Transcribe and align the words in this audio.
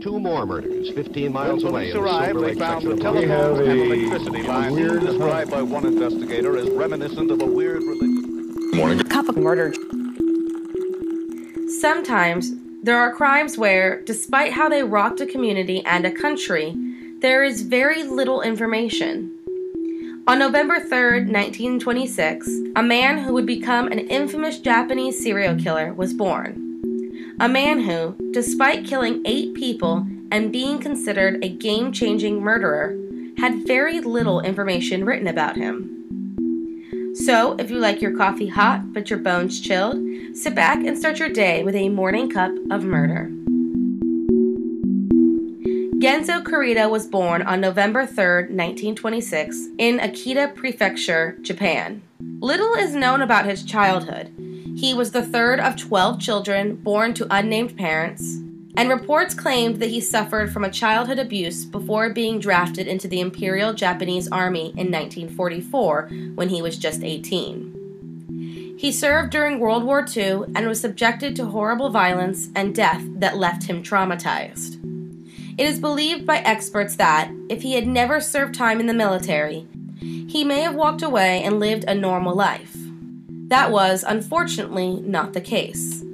Two 0.00 0.20
more 0.20 0.46
murders 0.46 0.90
15 0.90 1.32
miles 1.32 1.64
When 1.64 1.72
away 1.72 1.92
police 1.92 1.94
in 1.94 2.02
the 2.02 2.06
arrived, 2.06 2.32
Silver 2.32 2.46
they 2.46 2.54
found 2.54 2.82
section 2.82 2.88
the 2.90 2.94
of 2.96 3.00
telephones 3.00 3.68
and 3.68 3.80
electricity 3.80 4.42
lines 4.42 5.04
described 5.04 5.50
by 5.50 5.62
one 5.62 5.86
investigator 5.86 6.56
as 6.56 6.70
reminiscent 6.70 7.30
of 7.30 7.42
a 7.42 7.46
weird 7.46 7.82
religious. 7.82 9.08
Cup 9.08 9.28
of 9.28 9.36
murder. 9.36 9.74
Sometimes 11.80 12.52
there 12.82 12.98
are 12.98 13.12
crimes 13.12 13.58
where, 13.58 14.02
despite 14.02 14.52
how 14.52 14.68
they 14.68 14.82
rocked 14.82 15.20
a 15.20 15.26
community 15.26 15.84
and 15.84 16.06
a 16.06 16.12
country, 16.12 16.76
there 17.20 17.42
is 17.42 17.62
very 17.62 18.04
little 18.04 18.40
information. 18.42 19.34
On 20.28 20.38
November 20.38 20.78
3rd, 20.78 21.32
1926, 21.32 22.48
a 22.76 22.82
man 22.82 23.18
who 23.18 23.32
would 23.32 23.46
become 23.46 23.88
an 23.88 23.98
infamous 23.98 24.58
Japanese 24.60 25.22
serial 25.22 25.56
killer 25.56 25.92
was 25.92 26.14
born. 26.14 26.67
A 27.40 27.48
man 27.48 27.82
who, 27.82 28.16
despite 28.32 28.84
killing 28.84 29.22
eight 29.24 29.54
people 29.54 30.04
and 30.32 30.50
being 30.50 30.80
considered 30.80 31.44
a 31.44 31.48
game 31.48 31.92
changing 31.92 32.42
murderer, 32.42 32.98
had 33.38 33.64
very 33.64 34.00
little 34.00 34.40
information 34.40 35.04
written 35.04 35.28
about 35.28 35.56
him. 35.56 35.94
So, 37.14 37.54
if 37.54 37.70
you 37.70 37.78
like 37.78 38.02
your 38.02 38.16
coffee 38.16 38.48
hot 38.48 38.92
but 38.92 39.08
your 39.08 39.20
bones 39.20 39.60
chilled, 39.60 40.02
sit 40.36 40.56
back 40.56 40.84
and 40.84 40.98
start 40.98 41.20
your 41.20 41.28
day 41.28 41.62
with 41.62 41.76
a 41.76 41.88
morning 41.90 42.28
cup 42.28 42.50
of 42.72 42.82
murder. 42.82 43.30
Genzo 46.00 46.42
Kurita 46.42 46.90
was 46.90 47.06
born 47.06 47.42
on 47.42 47.60
November 47.60 48.04
3, 48.04 48.50
1926, 48.50 49.68
in 49.78 49.98
Akita 49.98 50.54
Prefecture, 50.56 51.38
Japan. 51.42 52.02
Little 52.40 52.74
is 52.74 52.96
known 52.96 53.22
about 53.22 53.46
his 53.46 53.62
childhood. 53.62 54.32
He 54.78 54.94
was 54.94 55.10
the 55.10 55.26
third 55.26 55.58
of 55.58 55.74
12 55.74 56.20
children 56.20 56.76
born 56.76 57.12
to 57.14 57.26
unnamed 57.34 57.76
parents, 57.76 58.36
and 58.76 58.88
reports 58.88 59.34
claimed 59.34 59.80
that 59.80 59.90
he 59.90 60.00
suffered 60.00 60.52
from 60.52 60.62
a 60.62 60.70
childhood 60.70 61.18
abuse 61.18 61.64
before 61.64 62.10
being 62.10 62.38
drafted 62.38 62.86
into 62.86 63.08
the 63.08 63.18
Imperial 63.20 63.72
Japanese 63.74 64.28
Army 64.28 64.66
in 64.76 64.92
1944 64.92 66.10
when 66.36 66.50
he 66.50 66.62
was 66.62 66.78
just 66.78 67.02
18. 67.02 68.76
He 68.78 68.92
served 68.92 69.30
during 69.30 69.58
World 69.58 69.82
War 69.82 70.06
II 70.16 70.42
and 70.54 70.68
was 70.68 70.80
subjected 70.80 71.34
to 71.34 71.46
horrible 71.46 71.90
violence 71.90 72.50
and 72.54 72.72
death 72.72 73.02
that 73.16 73.36
left 73.36 73.64
him 73.64 73.82
traumatized. 73.82 74.78
It 75.58 75.66
is 75.66 75.80
believed 75.80 76.24
by 76.24 76.38
experts 76.38 76.94
that, 76.94 77.32
if 77.48 77.62
he 77.62 77.74
had 77.74 77.88
never 77.88 78.20
served 78.20 78.54
time 78.54 78.78
in 78.78 78.86
the 78.86 78.94
military, 78.94 79.66
he 80.00 80.44
may 80.44 80.60
have 80.60 80.76
walked 80.76 81.02
away 81.02 81.42
and 81.42 81.58
lived 81.58 81.82
a 81.88 81.96
normal 81.96 82.36
life. 82.36 82.77
That 83.48 83.70
was, 83.70 84.04
unfortunately, 84.06 85.00
not 85.00 85.32
the 85.32 85.40
case. 85.40 86.04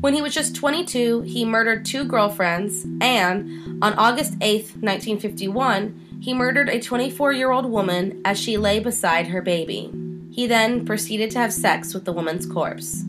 When 0.00 0.12
he 0.12 0.20
was 0.20 0.34
just 0.34 0.54
22, 0.54 1.22
he 1.22 1.44
murdered 1.44 1.86
two 1.86 2.04
girlfriends, 2.04 2.86
and 3.00 3.82
on 3.82 3.94
August 3.94 4.34
8, 4.42 4.60
1951, 4.80 6.18
he 6.20 6.34
murdered 6.34 6.68
a 6.68 6.80
24 6.80 7.32
year 7.32 7.50
old 7.50 7.66
woman 7.66 8.20
as 8.24 8.38
she 8.38 8.58
lay 8.58 8.78
beside 8.78 9.28
her 9.28 9.40
baby. 9.40 9.90
He 10.30 10.46
then 10.46 10.84
proceeded 10.84 11.30
to 11.30 11.38
have 11.38 11.52
sex 11.52 11.94
with 11.94 12.04
the 12.04 12.12
woman's 12.12 12.44
corpse. 12.44 13.04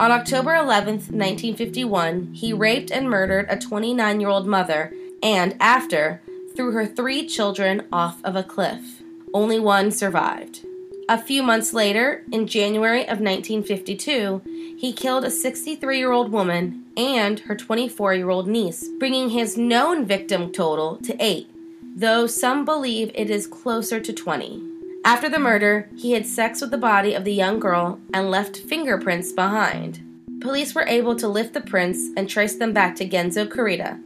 On 0.00 0.10
October 0.10 0.56
11, 0.56 0.94
1951, 0.94 2.32
he 2.32 2.52
raped 2.52 2.90
and 2.90 3.08
murdered 3.08 3.46
a 3.48 3.56
29 3.56 4.20
year 4.20 4.28
old 4.28 4.48
mother 4.48 4.92
and, 5.22 5.56
after, 5.60 6.20
threw 6.56 6.72
her 6.72 6.86
three 6.86 7.26
children 7.26 7.86
off 7.92 8.22
of 8.24 8.34
a 8.34 8.42
cliff. 8.42 9.00
Only 9.32 9.60
one 9.60 9.92
survived. 9.92 10.66
A 11.06 11.20
few 11.20 11.42
months 11.42 11.74
later, 11.74 12.24
in 12.32 12.46
January 12.46 13.02
of 13.02 13.20
1952, 13.20 14.40
he 14.78 14.90
killed 14.90 15.24
a 15.24 15.30
63 15.30 15.98
year 15.98 16.12
old 16.12 16.32
woman 16.32 16.84
and 16.96 17.40
her 17.40 17.54
24 17.54 18.14
year 18.14 18.30
old 18.30 18.48
niece, 18.48 18.88
bringing 18.98 19.28
his 19.28 19.58
known 19.58 20.06
victim 20.06 20.50
total 20.50 20.96
to 20.98 21.14
eight, 21.22 21.50
though 21.94 22.26
some 22.26 22.64
believe 22.64 23.10
it 23.14 23.28
is 23.28 23.46
closer 23.46 24.00
to 24.00 24.12
20. 24.14 24.62
After 25.04 25.28
the 25.28 25.38
murder, 25.38 25.90
he 25.94 26.12
had 26.12 26.24
sex 26.24 26.62
with 26.62 26.70
the 26.70 26.78
body 26.78 27.12
of 27.12 27.24
the 27.24 27.34
young 27.34 27.60
girl 27.60 28.00
and 28.14 28.30
left 28.30 28.56
fingerprints 28.56 29.30
behind. 29.30 30.00
Police 30.40 30.74
were 30.74 30.86
able 30.86 31.16
to 31.16 31.28
lift 31.28 31.52
the 31.52 31.60
prints 31.60 32.08
and 32.16 32.30
trace 32.30 32.56
them 32.56 32.72
back 32.72 32.96
to 32.96 33.08
Genzo 33.08 33.46
Kurita, 33.46 34.00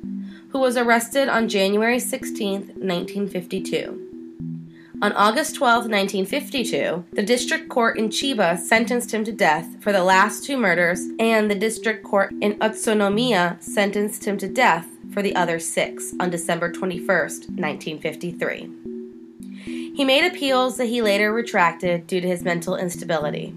who 0.50 0.58
was 0.58 0.76
arrested 0.76 1.28
on 1.28 1.48
January 1.48 2.00
16, 2.00 2.74
1952. 2.74 4.07
On 5.00 5.12
August 5.12 5.54
12, 5.54 5.84
1952, 5.84 7.04
the 7.12 7.22
district 7.22 7.68
court 7.68 7.96
in 7.96 8.08
Chiba 8.08 8.58
sentenced 8.58 9.14
him 9.14 9.22
to 9.22 9.30
death 9.30 9.80
for 9.80 9.92
the 9.92 10.02
last 10.02 10.42
two 10.42 10.56
murders, 10.56 11.00
and 11.20 11.48
the 11.48 11.54
district 11.54 12.02
court 12.02 12.32
in 12.40 12.58
Utsunomiya 12.58 13.62
sentenced 13.62 14.24
him 14.24 14.36
to 14.38 14.48
death 14.48 14.88
for 15.12 15.22
the 15.22 15.36
other 15.36 15.60
six 15.60 16.14
on 16.18 16.30
December 16.30 16.72
21, 16.72 17.06
1953. 17.06 18.70
He 19.94 20.04
made 20.04 20.24
appeals 20.24 20.76
that 20.78 20.86
he 20.86 21.00
later 21.00 21.32
retracted 21.32 22.08
due 22.08 22.20
to 22.20 22.26
his 22.26 22.42
mental 22.42 22.74
instability. 22.74 23.54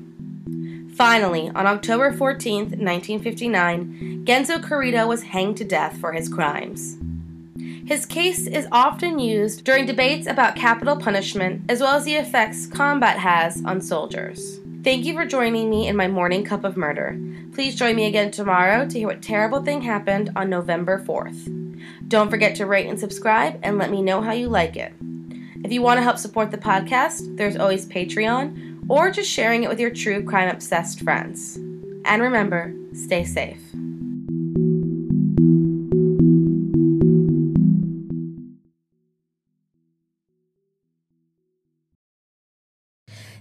Finally, 0.93 1.49
on 1.55 1.65
October 1.65 2.13
14, 2.13 2.65
1959, 2.65 4.25
Genzo 4.25 4.59
Kurita 4.61 5.07
was 5.07 5.23
hanged 5.23 5.57
to 5.57 5.63
death 5.63 5.97
for 5.97 6.11
his 6.13 6.29
crimes. 6.29 6.97
His 7.91 8.05
case 8.05 8.47
is 8.47 8.69
often 8.71 9.19
used 9.19 9.65
during 9.65 9.85
debates 9.85 10.25
about 10.25 10.55
capital 10.55 10.95
punishment 10.95 11.63
as 11.67 11.81
well 11.81 11.93
as 11.93 12.05
the 12.05 12.15
effects 12.15 12.65
combat 12.65 13.17
has 13.17 13.61
on 13.65 13.81
soldiers. 13.81 14.61
Thank 14.81 15.03
you 15.03 15.13
for 15.13 15.25
joining 15.25 15.69
me 15.69 15.89
in 15.89 15.97
my 15.97 16.07
morning 16.07 16.45
cup 16.45 16.63
of 16.63 16.77
murder. 16.77 17.19
Please 17.51 17.75
join 17.75 17.97
me 17.97 18.05
again 18.05 18.31
tomorrow 18.31 18.88
to 18.88 18.97
hear 18.97 19.09
what 19.09 19.21
terrible 19.21 19.61
thing 19.61 19.81
happened 19.81 20.29
on 20.38 20.49
November 20.49 21.03
4th. 21.03 21.77
Don't 22.07 22.29
forget 22.29 22.55
to 22.55 22.65
rate 22.65 22.88
and 22.88 22.97
subscribe 22.97 23.59
and 23.61 23.77
let 23.77 23.91
me 23.91 24.01
know 24.01 24.21
how 24.21 24.31
you 24.31 24.47
like 24.47 24.77
it. 24.77 24.93
If 25.61 25.73
you 25.73 25.81
want 25.81 25.97
to 25.97 26.03
help 26.03 26.17
support 26.17 26.49
the 26.49 26.57
podcast, 26.57 27.35
there's 27.35 27.57
always 27.57 27.85
Patreon 27.88 28.85
or 28.88 29.11
just 29.11 29.29
sharing 29.29 29.63
it 29.63 29.69
with 29.69 29.81
your 29.81 29.91
true 29.91 30.23
crime 30.23 30.47
obsessed 30.47 31.01
friends. 31.01 31.57
And 32.05 32.21
remember, 32.21 32.73
stay 32.93 33.25
safe. 33.25 33.59